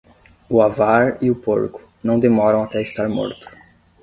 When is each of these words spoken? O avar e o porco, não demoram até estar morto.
O 0.55 0.63
avar 0.67 1.05
e 1.21 1.29
o 1.29 1.35
porco, 1.35 1.79
não 2.03 2.19
demoram 2.19 2.63
até 2.63 2.81
estar 2.81 3.07
morto. 3.07 3.47